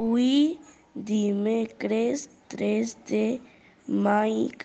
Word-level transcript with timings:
Avui, 0.00 0.58
dimecres 1.08 2.20
3 2.48 2.92
de 3.08 3.24
maig 4.04 4.62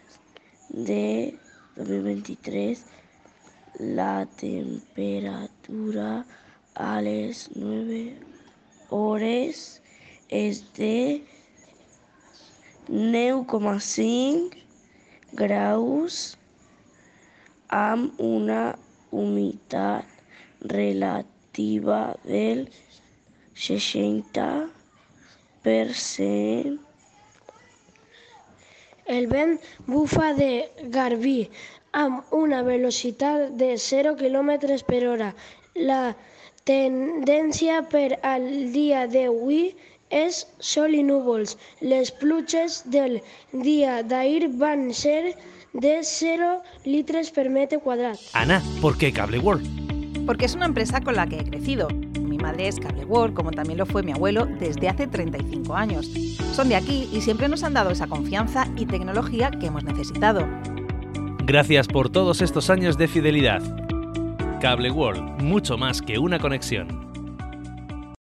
de 0.90 1.08
2023, 1.76 2.84
la 3.98 4.14
temperatura 4.42 6.12
a 6.86 7.02
les 7.08 7.42
9 7.56 8.00
hores 9.00 9.60
és 10.40 10.62
de 10.80 11.20
9,5 12.88 14.56
graus 15.44 16.22
amb 17.82 18.24
una 18.32 18.64
humitat 19.12 20.08
relativa 20.80 22.02
del 22.24 22.66
60%. 23.68 24.85
El 29.06 29.28
vent 29.28 29.60
bufa 29.86 30.34
de 30.38 30.66
Garbí 30.94 31.50
amb 31.94 32.34
una 32.34 32.62
velocitat 32.66 33.52
de 33.60 33.76
0 33.78 34.16
km 34.20 34.52
per 34.88 35.02
hora. 35.08 35.34
La 35.76 36.16
tendència 36.66 37.82
per 37.90 38.20
al 38.24 38.48
dia 38.74 39.06
d'avui 39.08 39.76
és 40.10 40.46
sol 40.60 40.96
i 40.98 41.04
núvols. 41.04 41.58
Les 41.82 42.12
pluges 42.12 42.82
del 42.86 43.20
dia 43.52 44.02
d'ahir 44.04 44.50
van 44.62 44.92
ser 44.94 45.36
de 45.74 46.00
0 46.04 46.52
litres 46.86 47.32
per 47.32 47.50
metre 47.50 47.80
quadrat. 47.80 48.20
Ana, 48.34 48.62
¿por 48.82 48.98
qué 48.98 49.12
Cable 49.12 49.40
World? 49.40 50.26
Porque 50.26 50.46
es 50.46 50.56
una 50.56 50.66
empresa 50.66 51.02
con 51.02 51.16
la 51.16 51.28
que 51.28 51.40
he 51.40 51.44
crecido. 51.44 51.88
Mi 52.36 52.42
madre 52.42 52.68
es 52.68 52.82
Cable 52.82 53.06
World, 53.06 53.34
como 53.34 53.52
también 53.52 53.78
lo 53.78 53.86
fue 53.86 54.04
mi 54.04 54.12
abuelo 54.12 54.46
desde 54.46 54.90
hace 54.90 55.08
35 55.08 55.74
años. 55.74 56.12
Son 56.52 56.68
de 56.68 56.76
aquí 56.76 57.08
y 57.14 57.22
siempre 57.22 57.48
nos 57.48 57.64
han 57.64 57.74
dado 57.74 57.92
esa 57.92 58.08
confianza 58.08 58.68
y 58.76 58.86
tecnología 58.86 59.52
que 59.52 59.68
hemos 59.68 59.86
necesitado. 59.86 60.46
Gracias 61.46 61.88
por 61.88 62.10
todos 62.10 62.42
estos 62.42 62.70
años 62.70 62.98
de 62.98 63.08
fidelidad. 63.08 63.62
Cable 64.60 64.92
World, 64.92 65.44
mucho 65.44 65.78
más 65.78 66.02
que 66.02 66.20
una 66.20 66.38
conexión. 66.38 67.15